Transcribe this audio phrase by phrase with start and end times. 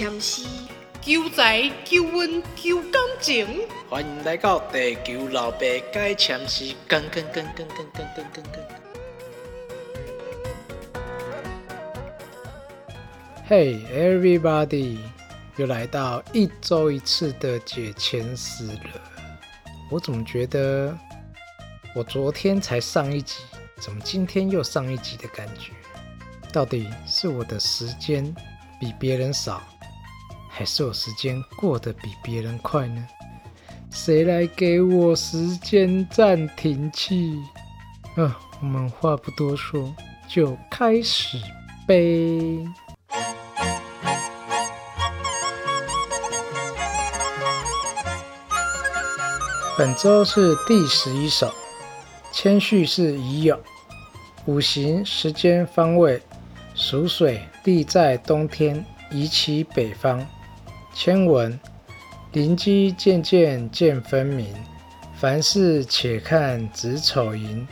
[0.00, 0.46] 签诗，
[1.02, 3.46] 求财、求运、求感情。
[3.90, 5.58] 欢迎来到地球老爸
[5.92, 8.64] 解签诗，跟跟跟跟跟跟跟跟跟。
[13.46, 14.96] Hey everybody，
[15.58, 19.02] 又来到一周一次的解签诗了。
[19.90, 20.96] 我怎么觉得
[21.94, 23.42] 我昨天才上一集，
[23.78, 25.72] 怎么今天又上一集的感觉？
[26.54, 28.34] 到底是我的时间
[28.80, 29.62] 比别人少，
[30.52, 33.06] 还是我时间过得比别人快呢？
[33.90, 37.40] 谁来给我时间暂停器？
[38.16, 39.94] 啊，我们话不多说，
[40.28, 41.38] 就开始
[41.86, 42.66] 呗。
[49.78, 51.50] 本周是第十一首，
[52.32, 53.58] 谦序是已有，
[54.44, 56.20] 五行时间方位。
[56.74, 60.26] 属水，地在冬天，移其北方。
[61.02, 61.58] 千文，
[62.32, 64.46] 灵机渐渐见分明，
[65.14, 67.66] 凡事且看子丑寅。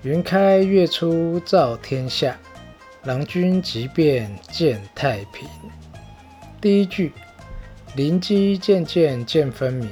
[0.00, 2.34] 云开月出照天下，
[3.04, 5.46] 郎君即便见太平。
[6.62, 7.12] 第一句，
[7.94, 9.90] 灵机渐渐见分明，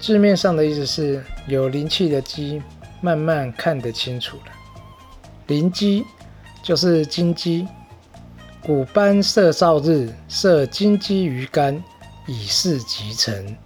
[0.00, 2.60] 字面上的意思是有灵气的鸡，
[3.00, 4.52] 慢慢看得清楚了。
[5.46, 6.04] 灵机。
[6.64, 7.64] 就是金鸡，
[8.66, 11.80] 古斑射照日，射金鸡于肝，
[12.26, 13.56] 以示吉成。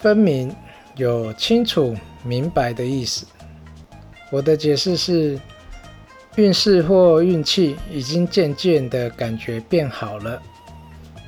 [0.00, 0.50] 分明
[0.96, 3.26] 有清楚明白的意思。
[4.30, 5.38] 我的解释是，
[6.36, 10.40] 运势或运气已经渐渐的感觉变好了。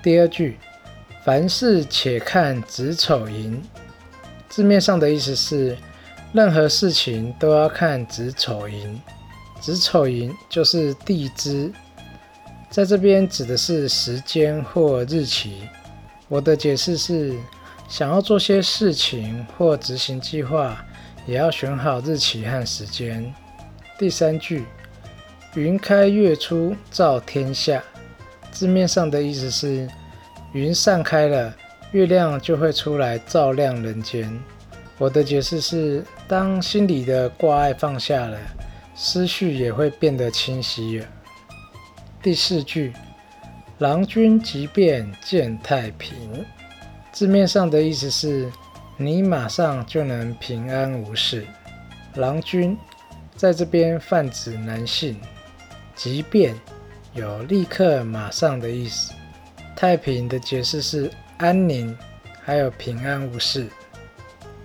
[0.03, 0.57] 第二句，
[1.23, 3.63] 凡事且看子丑寅，
[4.49, 5.77] 字面上的意思是，
[6.33, 8.99] 任何事情都要看子丑寅。
[9.61, 11.71] 子丑寅就是地支，
[12.71, 15.63] 在这边指的是时间或日期。
[16.29, 17.35] 我的解释是，
[17.89, 20.85] 想要做些事情或执行计划，
[21.27, 23.33] 也要选好日期和时间。
[23.99, 24.65] 第三句，
[25.55, 27.83] 云开月出照天下，
[28.51, 29.89] 字面上的意思是，
[30.53, 31.55] 云散开了，
[31.93, 34.31] 月亮就会出来照亮人间。
[34.99, 38.39] 我的解释是，当心里的挂碍放下了。
[38.99, 41.07] 思绪也会变得清晰了。
[42.27, 42.93] 第四句，
[43.79, 46.45] 郎君即便见太平，
[47.13, 48.51] 字面上的意思是，
[48.97, 51.47] 你马上就能平安无事。
[52.17, 52.77] 郎君
[53.37, 55.17] 在这边泛指男性，
[55.95, 56.53] 即便
[57.15, 59.13] 有立刻、马上的意思。
[59.77, 61.97] 太平的解释是安宁，
[62.43, 63.69] 还有平安无事。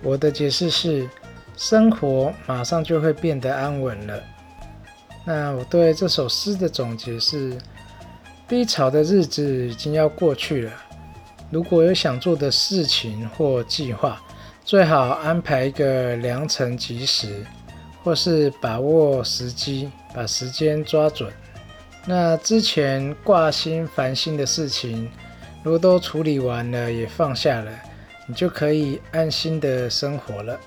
[0.02, 1.08] 我的解释是。
[1.54, 4.20] 生活马上就会变得安稳了。
[5.24, 7.56] 那我对这首诗的总结是：
[8.48, 10.72] 低潮的日子已经要过去了。
[11.50, 14.20] 如果有想做的事情或计划，
[14.64, 17.44] 最好安排一个良辰吉时，
[18.02, 21.32] 或是把握时机，把时间抓准。
[22.04, 25.08] 那之前挂心烦心的事情，
[25.62, 27.70] 如果都处理完了，也放下了，
[28.26, 30.58] 你就可以安心的生活了。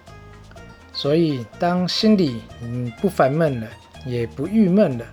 [0.93, 3.67] 所以，当心里嗯不烦闷了，
[4.05, 5.05] 也不郁闷了，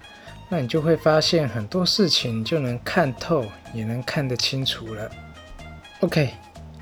[0.49, 5.11] 那你就会发现很多事情就能看透，也能看得清楚了。
[6.01, 6.31] OK，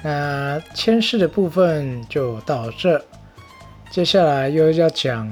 [0.02, 3.02] 那签诗的部分就到这，
[3.90, 5.30] 接下来又要讲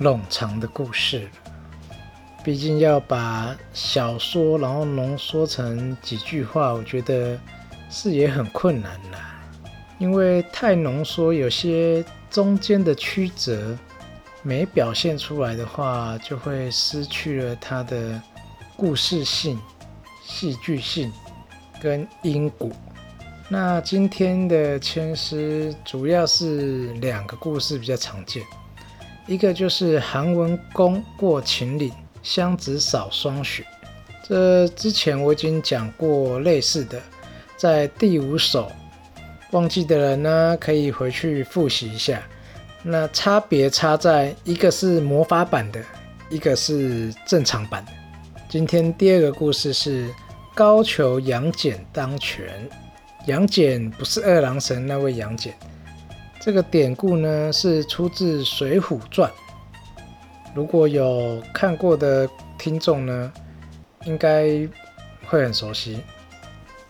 [0.00, 1.28] 冗长的故事。
[2.42, 7.38] 毕竟要把小说然后浓缩成几句话，我觉得
[7.90, 9.40] 是也很困难啦，
[9.98, 12.04] 因为太浓缩，有些。
[12.30, 13.74] 中间的曲折
[14.42, 18.20] 没表现出来的话，就会失去了它的
[18.76, 19.60] 故事性、
[20.24, 21.12] 戏剧性
[21.80, 22.70] 跟因果。
[23.48, 28.42] 那今天的签诗主要是两个故事比较常见，
[29.26, 33.64] 一个就是韩文公过秦岭，湘子扫霜雪。
[34.22, 37.00] 这之前我已经讲过类似的，
[37.56, 38.70] 在第五首。
[39.52, 42.22] 忘记的人呢，可以回去复习一下。
[42.90, 45.78] 那差别差在一个是魔法版的，
[46.30, 47.92] 一个是正常版的。
[48.48, 50.08] 今天第二个故事是
[50.54, 52.48] 高俅杨戬当权。
[53.26, 55.52] 杨戬不是二郎神那位杨戬。
[56.40, 59.30] 这个典故呢是出自《水浒传》。
[60.54, 62.26] 如果有看过的
[62.56, 63.30] 听众呢，
[64.06, 64.66] 应该
[65.26, 66.00] 会很熟悉。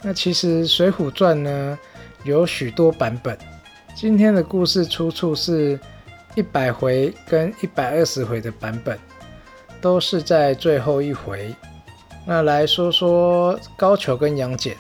[0.00, 1.76] 那其实《水浒传》呢。
[2.24, 3.38] 有许多版本。
[4.00, 5.76] 今天的故事出处是
[6.36, 8.96] 一百回跟一百二十回的版本，
[9.80, 11.52] 都是在最后一回。
[12.24, 14.76] 那来说说高俅跟杨戬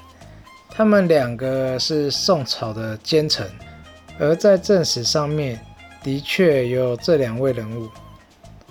[0.70, 3.44] 他们两个是宋朝的奸臣，
[4.20, 5.58] 而在正史上面
[6.00, 7.88] 的确有这两位人物。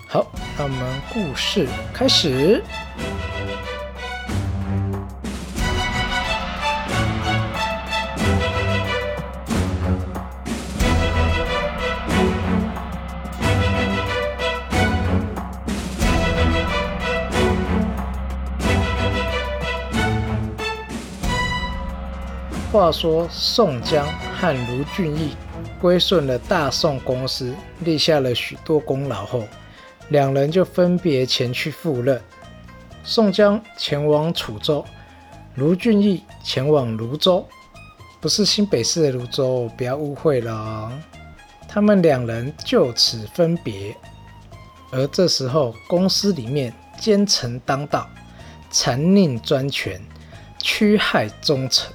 [0.06, 0.78] 好，那我们
[1.12, 2.64] 故事开始。
[22.78, 25.34] 话说宋江和卢俊义
[25.80, 29.42] 归顺了大宋公司，立下了许多功劳后，
[30.10, 32.22] 两人就分别前去赴任。
[33.02, 34.84] 宋江前往楚州，
[35.56, 37.44] 卢俊义前往泸州，
[38.20, 40.92] 不是新北市的泸州，不要误会了。
[41.66, 43.92] 他们两人就此分别。
[44.92, 48.08] 而这时候，公司里面奸臣当道，
[48.70, 50.00] 残佞专权，
[50.62, 51.92] 屈害忠臣。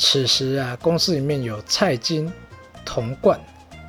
[0.00, 2.32] 此时啊，公司里面有蔡京、
[2.84, 3.38] 童贯、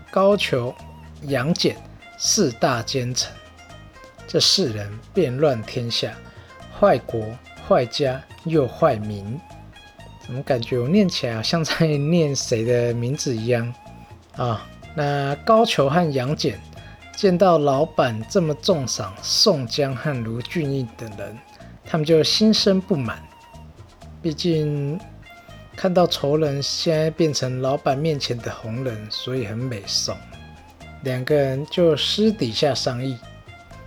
[0.09, 0.73] 高俅、
[1.21, 1.77] 杨戬
[2.17, 3.31] 四大奸臣，
[4.27, 6.11] 这四人变乱天下，
[6.79, 7.23] 坏国
[7.67, 9.39] 坏家又坏民。
[10.25, 13.71] 怎么感觉我念起来好像在念谁的名字一样
[14.35, 14.67] 啊？
[14.95, 16.59] 那高俅和杨戬
[17.15, 21.37] 见到老板这么重赏宋江和卢俊义等人，
[21.85, 23.21] 他们就心生不满，
[24.23, 24.99] 毕竟。
[25.81, 30.13] 看到仇人现在变成老板面前的红人，所以很美送。
[31.03, 33.17] 两个人就私底下商议，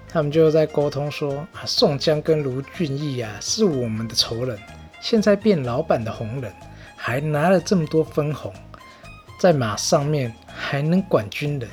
[0.08, 4.58] 他们就在沟通说：啊，宋江跟卢俊义啊是我们的仇人，
[5.02, 6.50] 现在变老板的红人，
[6.96, 8.50] 还拿了这么多分红，
[9.38, 11.68] 在马上面还能管军人，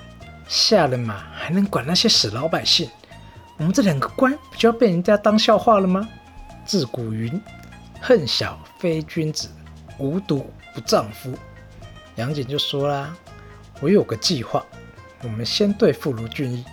[0.50, 2.90] 下了马还能管那些死老百姓，
[3.56, 6.06] 我们这两个官不就要被人家当笑话了吗？
[6.66, 7.42] 自古云：
[8.02, 9.48] 恨小非君子。
[10.00, 11.38] 无毒不丈夫，
[12.16, 13.16] 杨戬就说啦
[13.82, 14.66] ：“我有个计划，
[15.22, 16.66] 我们先对付卢俊义。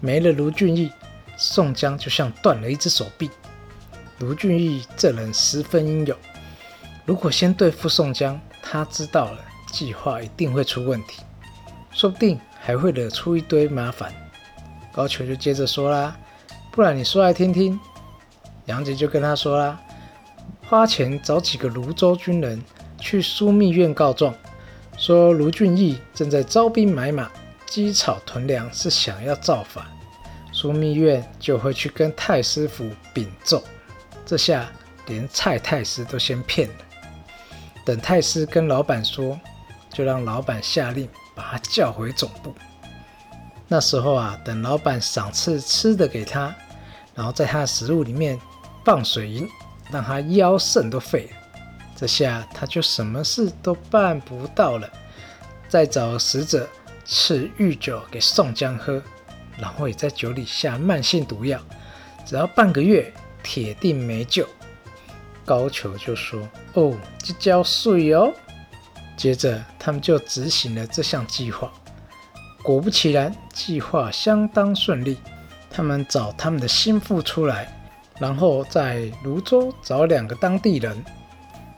[0.00, 0.90] 没了卢俊义，
[1.36, 3.30] 宋江就像断了一只手臂。
[4.18, 6.16] 卢俊义这人十分英勇，
[7.06, 9.38] 如果先对付宋江，他知道了
[9.70, 11.22] 计划一定会出问题，
[11.92, 14.12] 说不定还会惹出一堆麻烦。”
[14.92, 16.16] 高俅就接着说啦
[16.70, 17.78] ：“不然你说来听听。”
[18.66, 19.80] 杨戬就跟他说啦。
[20.72, 22.58] 花钱找几个泸州军人
[22.98, 24.34] 去枢密院告状，
[24.96, 27.30] 说卢俊义正在招兵买马、
[27.66, 29.84] 积草屯粮，是想要造反。
[30.50, 33.62] 枢密院就会去跟太师府禀奏，
[34.24, 34.66] 这下
[35.08, 36.74] 连蔡太师都先骗了。
[37.84, 39.38] 等太师跟老板说，
[39.92, 42.54] 就让老板下令把他叫回总部。
[43.68, 46.54] 那时候啊，等老板赏赐吃的给他，
[47.14, 48.40] 然后在他的食物里面
[48.86, 49.46] 放水银。
[49.92, 51.60] 让他腰肾都废了，
[51.94, 54.88] 这下他就什么事都办不到了。
[55.68, 56.68] 再找使者
[57.04, 59.02] 赐御酒给宋江喝，
[59.58, 61.60] 然后也在酒里下慢性毒药，
[62.24, 63.12] 只要半个月，
[63.42, 64.48] 铁定没救。
[65.44, 68.32] 高俅就说：“哦，这交税哦。”
[69.16, 71.70] 接着他们就执行了这项计划。
[72.62, 75.18] 果不其然，计划相当顺利。
[75.70, 77.81] 他们找他们的心腹出来。
[78.22, 81.04] 然后在泸州找两个当地人，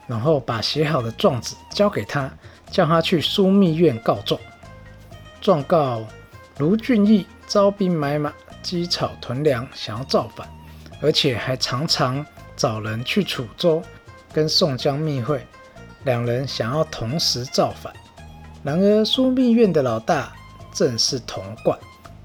[0.05, 2.31] 然后把写好的状子交给他，
[2.69, 4.39] 叫他去枢密院告状，
[5.41, 6.05] 状告
[6.59, 10.47] 卢俊义招兵买马、积草屯粮，想要造反，
[11.01, 12.23] 而且还常常
[12.55, 13.81] 找人去楚州
[14.31, 15.43] 跟宋江密会，
[16.03, 17.91] 两人想要同时造反。
[18.61, 20.31] 然而枢密院的老大
[20.71, 21.75] 正是童贯，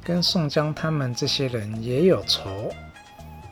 [0.05, 2.71] 跟宋江他们这些人也有仇。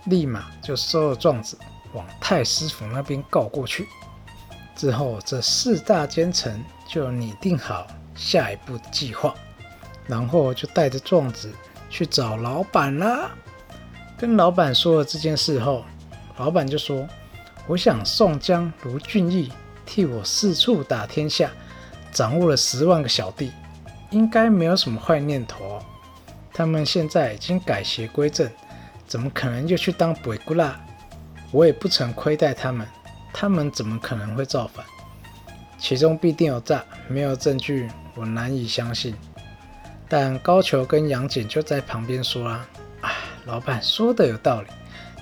[0.08, 1.56] 立马就收了状子，
[1.92, 3.86] 往太师府那边告过去。
[4.74, 9.34] 之后，这四大奸臣就拟定好下一步计划，
[10.06, 11.52] 然后就带着状子
[11.90, 13.30] 去找老板啦。
[14.16, 15.84] 跟老板说了这件事后，
[16.36, 17.08] 老板就说
[17.66, 19.52] ：“我想宋江、卢俊义
[19.84, 21.50] 替我四处打天下，
[22.12, 23.50] 掌握了十万个小弟，
[24.10, 25.80] 应该没有什么坏念头。
[26.52, 28.48] 他们现在已经改邪归正。”
[29.08, 30.78] 怎么可能就去当鬼姑啦？
[31.50, 32.86] 我也不曾亏待他们，
[33.32, 34.84] 他们怎么可能会造反？
[35.78, 39.14] 其中必定有诈，没有证据，我难以相信。
[40.10, 42.66] 但高俅跟杨戬就在旁边说啦
[43.00, 43.12] ：“啊，
[43.46, 44.68] 老板说的有道理，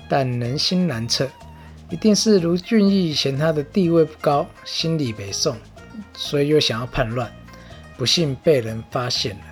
[0.09, 1.29] 但人心难测，
[1.89, 5.55] 一定是卢俊义嫌他的地位不高，心里没送，
[6.13, 7.31] 所以又想要叛乱，
[7.95, 9.43] 不幸被人发现了。”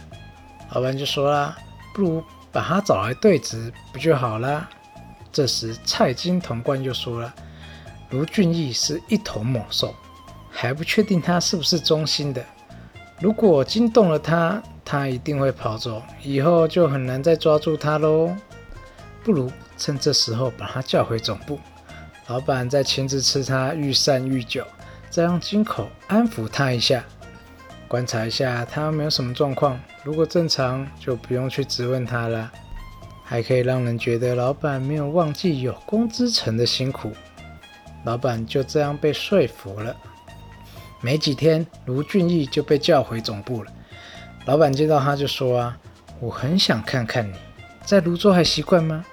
[0.76, 1.58] 老板就说啦
[1.96, 2.22] ：“不如……”
[2.56, 4.70] 把他找来对质不就好啦？
[5.30, 7.34] 这时蔡京、童贯就说了
[8.12, 9.94] ：“卢俊义是一头猛兽，
[10.50, 12.42] 还不确定他是不是忠心的。
[13.20, 18.34] 如果惊动了他，他一定会跑走，以后就很难再抓住他喽。
[19.22, 21.60] 不如趁这时候把他叫回总部，
[22.28, 24.66] 老板再亲自吃他御膳御酒，
[25.10, 27.04] 再用金口安抚他一下，
[27.90, 29.78] 观察一下他没有什么状况。
[30.06, 32.52] 如果正常，就不用去质问他了。
[33.24, 37.12] 还可以让人觉得老板没有忘记有功之臣的辛苦。
[38.04, 39.96] 老板就这样被说服了。
[41.02, 43.72] 没几天，卢俊义就被叫回总部了。
[44.46, 45.78] 老板见到他就说：“啊，
[46.20, 47.34] 我很想看看你
[47.84, 49.04] 在泸州还习惯吗？”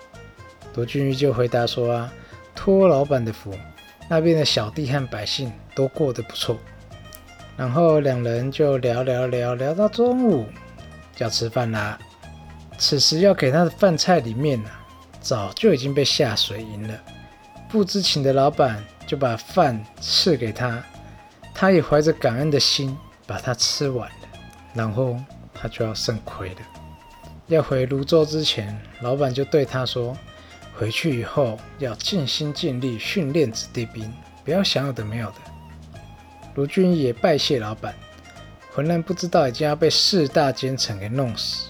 [0.76, 2.12] 卢俊义就回答说：“啊，
[2.54, 3.56] 托老板的福，
[4.10, 6.58] 那边的小弟和百姓都过得不错。”
[7.56, 10.44] 然后两人就聊聊聊聊到中午，
[11.18, 11.98] 要吃饭啦。
[12.78, 14.70] 此时要给他的饭菜里面呢，
[15.20, 16.94] 早就已经被下水银了。
[17.68, 20.82] 不知情的老板就把饭赐给他，
[21.54, 24.28] 他也怀着感恩的心把它吃完了。
[24.74, 25.16] 然后
[25.54, 26.60] 他就要肾亏了。
[27.46, 30.16] 要回泸州之前，老板就对他说
[30.74, 34.10] ：“回去以后要尽心尽力训练子弟兵，
[34.44, 35.36] 不要想有的没有的。”
[36.54, 37.94] 卢俊也拜谢老板，
[38.74, 41.68] 浑然不知道已经要被四大奸臣给弄死。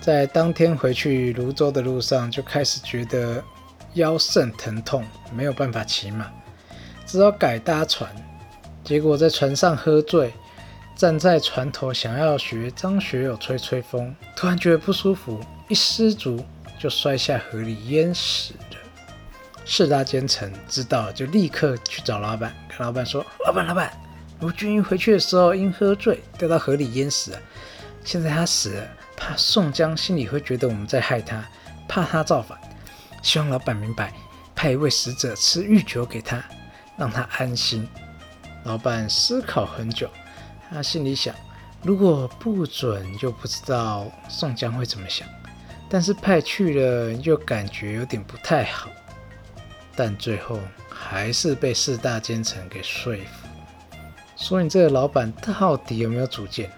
[0.00, 3.42] 在当天回去泸州的路上，就开始觉得
[3.94, 6.28] 腰肾疼痛，没有办法骑马，
[7.06, 8.10] 只好改搭船。
[8.82, 10.34] 结果在船上喝醉，
[10.96, 16.44] 站在船头想要学张学友吹吹风，突然觉得不舒服，一失足
[16.80, 18.76] 就摔下河里淹死了。
[19.64, 23.92] 四大奸臣知道，就立刻去找老板，跟老板说：“老板，老板，
[24.42, 27.38] 卢俊义回去的时候因喝醉掉到河里淹死了，
[28.04, 31.48] 现在他死了。”怕宋江心里会觉得我们在害他，
[31.88, 32.58] 怕他造反，
[33.22, 34.12] 希望老板明白，
[34.52, 36.42] 派一位使者吃御酒给他，
[36.96, 37.88] 让他安心。
[38.64, 40.10] 老板思考很久，
[40.68, 41.32] 他心里想：
[41.82, 45.24] 如果不准，就不知道宋江会怎么想；
[45.88, 48.90] 但是派去了，又感觉有点不太好。
[49.94, 50.58] 但最后
[50.90, 53.41] 还是被四大奸臣给说服。
[54.36, 56.70] 说你这个老板到底有没有主见？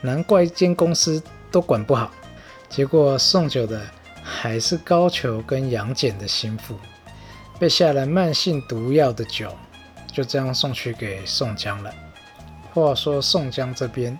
[0.00, 1.22] 难怪一间公司。
[1.52, 2.10] 都管不好，
[2.70, 3.82] 结果送酒的
[4.22, 6.74] 还是高俅跟杨戬的心腹，
[7.58, 9.54] 被下了慢性毒药的酒，
[10.10, 11.92] 就这样送去给宋江了。
[12.72, 14.18] 话说宋江这边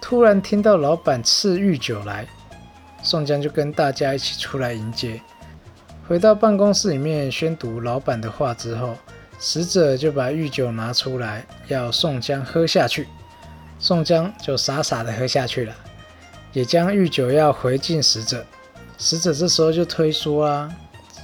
[0.00, 2.26] 突然听到老板赐御酒来，
[3.02, 5.20] 宋江就跟大家一起出来迎接。
[6.08, 8.96] 回到办公室里面宣读老板的话之后，
[9.40, 13.08] 使者就把御酒拿出来要宋江喝下去，
[13.78, 15.74] 宋江就傻傻的喝下去了。
[16.52, 18.44] 也将御酒要回敬使者，
[18.98, 20.70] 使者这时候就推说啊，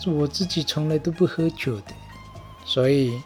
[0.07, 1.93] 我自己从来都不喝酒的，
[2.65, 3.21] 所以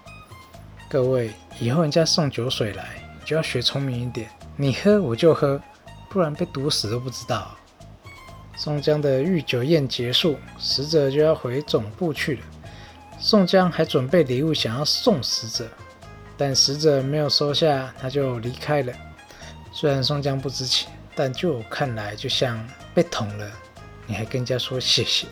[0.89, 1.31] 各位
[1.61, 2.85] 以后人家送酒水来，
[3.25, 5.61] 就要学聪明一点，你喝我就喝，
[6.09, 7.55] 不然被毒死都不知道。
[8.57, 12.43] 宋江的御酒宴结束，使者就要回总部去了。
[13.21, 15.69] 宋江还准备礼物想要送使者，
[16.37, 18.93] 但使者没有收下，他就离开了。
[19.71, 20.89] 虽然宋江不知情。
[21.13, 23.51] 但就我看来，就像被捅了，
[24.07, 25.27] 你还跟人家说谢谢。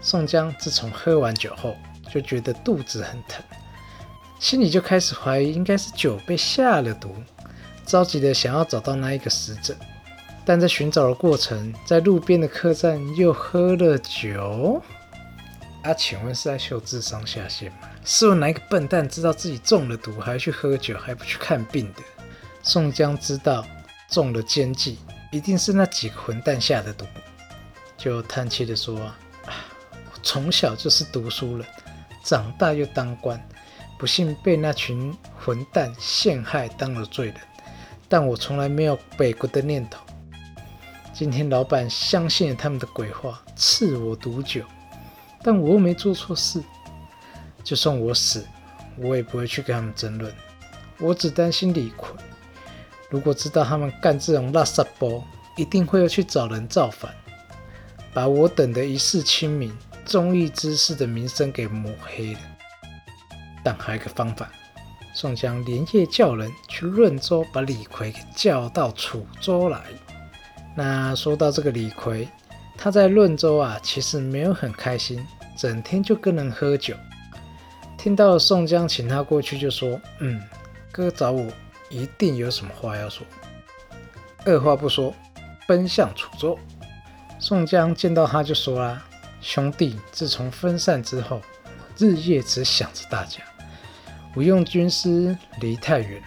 [0.00, 1.76] 宋江自从喝完酒后，
[2.10, 3.44] 就觉得肚子很疼，
[4.40, 7.14] 心里就开始怀疑，应该是酒被下了毒，
[7.86, 9.76] 着急的想要找到那一个死者。
[10.44, 14.82] 但在寻找的过程，在路边的客栈又喝了酒。
[15.84, 17.88] 啊，请问是在秀智商下限吗？
[18.04, 22.02] 试问哪一个笨蛋知道自己中了毒，还去喝酒，还不去看病的？
[22.62, 23.64] 宋江知道。
[24.10, 24.98] 中了奸计，
[25.32, 27.04] 一定是那几个混蛋下的毒。
[27.96, 28.96] 就叹气的说
[29.44, 31.66] ：“啊，我从小就是读书人，
[32.22, 33.42] 长大又当官，
[33.98, 37.36] 不幸被那群混蛋陷害当了罪人。
[38.08, 40.00] 但我从来没有北国的念头。
[41.12, 44.62] 今天老板相信了他们的鬼话，赐我毒酒，
[45.44, 46.60] 但我又没做错事。
[47.62, 48.44] 就算我死，
[48.96, 50.34] 我也不会去跟他们争论。
[50.98, 52.16] 我只担心李逵。”
[53.10, 55.22] 如果知道他们干这种垃圾包，
[55.56, 57.14] 一定会要去找人造反，
[58.12, 62.40] 把我等的一世清明、忠义之士的名声给抹黑了。
[63.62, 64.50] 但还有一个方法，
[65.14, 69.80] 宋江连夜叫人去润州，把李逵给叫到楚州来。
[70.76, 72.28] 那说到这个李逵，
[72.84, 75.26] 他在润州啊，其实没有很开心，
[75.56, 76.94] 整天就跟人喝酒。
[77.96, 80.38] 听到宋江请他过去，就说：“嗯，
[80.92, 81.50] 哥找我。”
[81.88, 83.26] 一定有什么话要说，
[84.44, 85.14] 二话不说，
[85.66, 86.58] 奔向楚州。
[87.38, 89.02] 宋江见到他就说啦
[89.40, 91.40] ：“兄弟，自从分散之后，
[91.96, 93.40] 日夜只想着大家，
[94.36, 96.26] 吴用军师离太远了。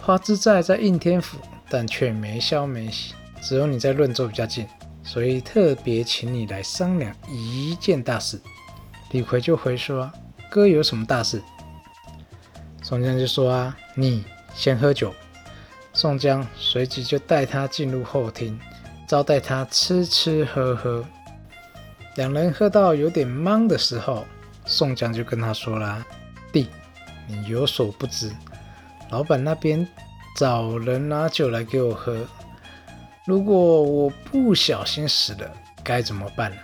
[0.00, 1.36] 花之寨在应天府，
[1.68, 3.12] 但却没消没息，
[3.42, 4.66] 只有你在润州比较近，
[5.04, 8.40] 所以特别请你来商量一件大事。
[9.10, 10.10] 李逵就回说
[10.50, 11.40] ：“哥有什么大事？”
[12.82, 15.14] 宋江就说：“啊，你先喝酒。”
[15.92, 18.58] 宋江随即就带他进入后厅，
[19.06, 21.04] 招待他吃吃喝喝。
[22.16, 24.24] 两人喝到有点懵的时候，
[24.64, 26.04] 宋江就跟他说啦
[26.50, 26.68] ：“弟，
[27.28, 28.32] 你有所不知，
[29.10, 29.86] 老板那边
[30.36, 32.26] 找人拿酒来给我喝，
[33.26, 35.50] 如果我不小心死了，
[35.82, 36.56] 该怎么办呢？”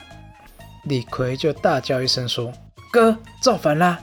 [0.84, 2.52] 李逵就大叫一声说
[2.92, 3.98] ：“哥，造反啦！”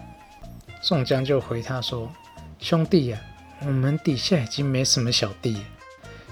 [0.82, 2.12] 宋江就回他说
[2.60, 3.20] ：“兄弟呀。”
[3.62, 5.64] 我们底下已经没什么小弟，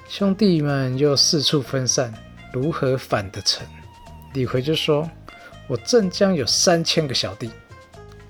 [0.08, 2.13] 兄弟们又四处分散，
[2.53, 3.65] 如何反得成？
[4.34, 5.10] 李逵就说
[5.67, 7.50] ：“我镇江有三千个小弟，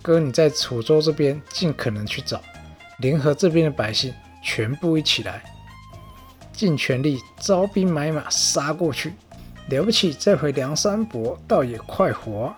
[0.01, 2.41] 哥你在楚州这边尽可能去找，
[2.99, 5.43] 联合这边的百姓，全部一起来，
[6.55, 9.13] 尽全力招兵买马杀过去。
[9.69, 12.53] 了不起，这回梁山伯倒也快活，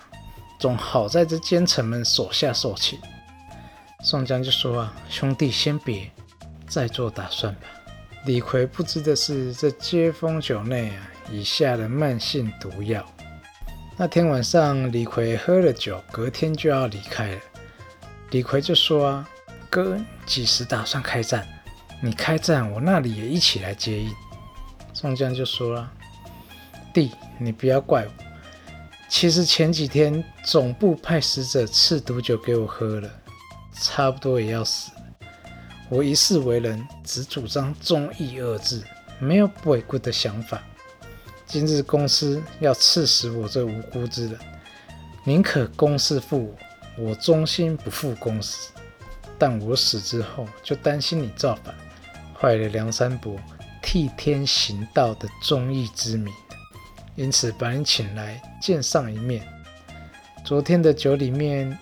[0.60, 3.00] 总好在这奸臣们手下受气。”
[4.04, 6.10] 宋江就说：“啊，兄弟先别。”
[6.68, 7.62] 再做打算吧。
[8.26, 13.06] 李逵不知的是，这接风酒内啊，已下了慢性毒药。
[13.96, 17.42] 那天晚上，李逵喝了酒，隔天就要离开了。
[18.32, 19.30] 李逵就说：“啊，
[19.70, 21.48] 哥，几时打算开战？
[22.02, 24.14] 你开战，我那里也一起来接应。”
[24.94, 25.92] 宋江就说了
[26.94, 28.12] ：“弟，你不要怪我。
[29.10, 33.10] 其实前几天总部派使者赐毒酒给我喝了，
[33.74, 34.92] 差不多也要死。”
[35.90, 38.84] 我一世为人，只主张忠义二字，
[39.20, 40.62] 没有违规的想法。
[41.46, 44.38] 今日公司要刺死我这无辜之人，
[45.24, 46.54] 宁可公司负
[46.98, 48.72] 我，我忠心不负公司。
[49.40, 51.74] 但我死之后，就担心你造反，
[52.40, 53.36] 坏了梁山伯
[53.82, 56.32] 替天行道的忠义之名，
[57.16, 59.46] 因此把你请来见上一面。
[60.46, 61.78] 昨天的酒里面，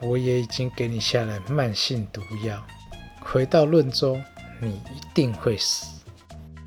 [0.00, 2.64] 我也已经给你下了慢性毒药。
[3.20, 4.18] 回到润州，
[4.60, 5.86] 你一定会死。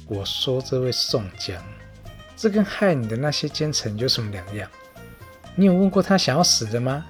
[0.07, 1.59] 我说这位宋江，
[2.37, 4.69] 这跟害你的那些奸臣有什么两样？
[5.55, 7.03] 你有问过他想要死的吗？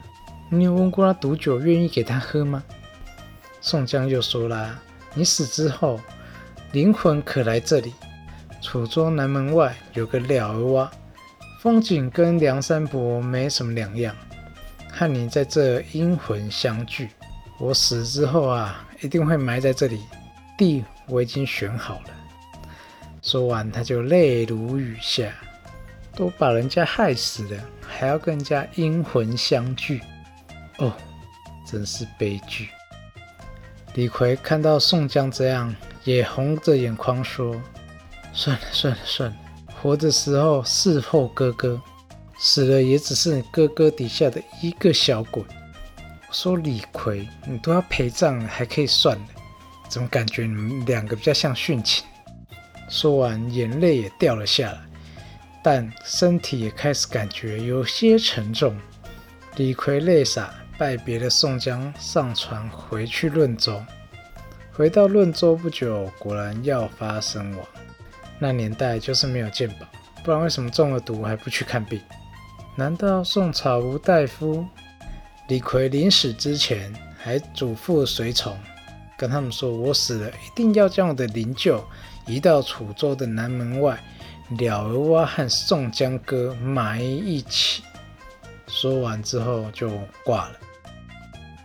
[0.50, 2.64] 你有问过他毒酒愿意给他喝吗？
[3.60, 4.80] 宋江又说啦
[5.14, 6.00] ：“你死之后，
[6.72, 7.94] 灵魂可来这里。
[8.62, 10.90] 楚庄南门外有个鸟儿洼，
[11.60, 14.16] 风景跟梁山伯没什么两样，
[14.92, 17.10] 和你在这阴魂相聚。
[17.60, 20.00] 我死之后啊。”一定会埋在这里，
[20.56, 22.10] 地我已经选好了。
[23.24, 25.34] 说完，他就泪如雨下，
[26.16, 30.02] 都把人家害死了，还要跟人家阴魂相聚，
[30.78, 30.94] 哦，
[31.66, 32.70] 真是悲剧。
[33.96, 37.56] 李逵看到宋江这样，也红着眼眶说
[38.34, 39.38] ：“算了算了算了，
[39.82, 41.82] 活的时候侍候哥哥，
[42.40, 45.44] 死了也只是哥哥底下的一个小鬼。”
[46.32, 49.26] 说李逵，你都要陪葬了，还可以算了，
[49.90, 52.06] 怎么感觉你们两个比较像殉情？
[52.90, 54.80] 说完，眼泪也掉了下来，
[55.62, 58.76] 但身体也开始感觉有些沉重。
[59.58, 63.84] 李逵泪洒，拜别了宋江，上船回去润州。
[64.74, 67.66] 回到润州不久，果然要发身亡。
[68.40, 69.86] 那年代就是没有鉴宝，
[70.24, 72.02] 不然为什么中了毒还不去看病？
[72.76, 74.66] 难道宋朝无大夫？
[75.50, 78.58] 李逵临死之前还嘱咐随从，
[79.18, 81.84] 跟他们说：“我死了，一定要将我的灵柩
[82.26, 84.00] 移到楚州的南门外，
[84.58, 87.84] 了儿蛙和宋江哥埋一起。”
[88.68, 89.92] 说完之后就
[90.24, 90.56] 挂了。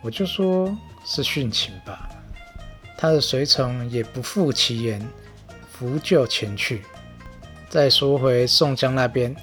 [0.03, 2.11] 我就说是殉情吧。
[2.97, 5.07] 他的随从也不负其言，
[5.71, 6.83] 扶柩前去。
[7.69, 9.35] 再说回宋江那边。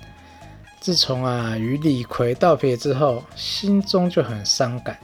[0.80, 4.98] 自从啊与李逵道别之后，心中就很伤感，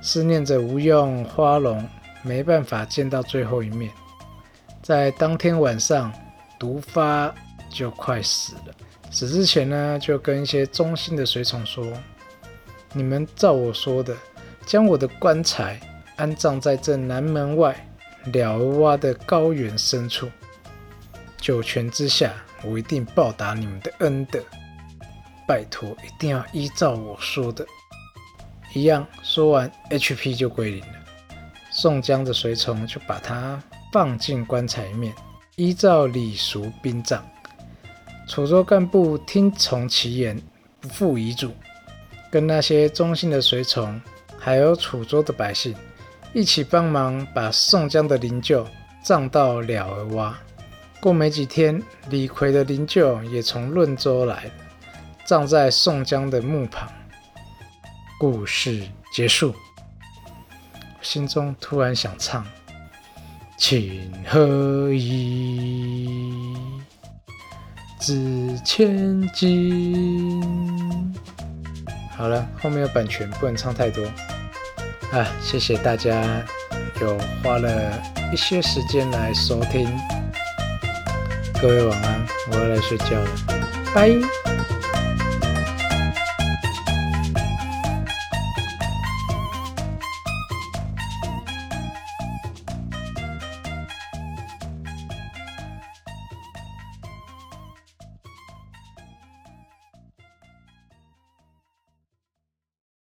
[0.00, 1.84] 思念着吴用、花荣，
[2.22, 3.90] 没办法见到最后一面。
[4.82, 6.12] 在当天晚上，
[6.60, 7.34] 毒发
[7.68, 8.74] 就快死了。
[9.10, 11.84] 死之前呢，就跟一些忠心的随从说
[12.92, 14.14] ：“你们照我说的，
[14.66, 15.80] 将我的棺材
[16.16, 17.74] 安葬在这南门外
[18.32, 20.30] 了儿洼的高原深处。
[21.38, 24.40] 九泉之下，我一定报答你们的恩德。”
[25.46, 27.66] 拜托，一定要依照我说的
[28.72, 29.06] 一样。
[29.22, 30.94] 说完，HP 就归零了。
[31.70, 35.12] 宋江的随从就把他放进棺材里面，
[35.56, 37.22] 依照礼俗殡葬。
[38.26, 40.40] 楚州干部听从其言，
[40.80, 41.52] 不负遗嘱，
[42.30, 44.00] 跟那些忠心的随从，
[44.38, 45.76] 还有楚州的百姓，
[46.34, 48.66] 一起帮忙把宋江的灵柩
[49.04, 50.34] 葬到了儿洼。
[51.00, 54.50] 过没几天，李逵的灵柩也从润州来，
[55.24, 56.90] 葬在宋江的墓旁。
[58.18, 59.54] 故事结束。
[61.00, 62.44] 心中突然想唱
[63.56, 66.56] ：“情何以
[68.00, 70.42] 值千金？”
[72.16, 74.04] 好了，后面有版权，不能唱太多。
[75.14, 76.44] 啊，谢谢大家
[77.00, 77.92] 有花了
[78.32, 79.88] 一些时间来收听。
[81.62, 83.30] 各位晚安，我要来睡觉了，
[83.94, 84.43] 拜。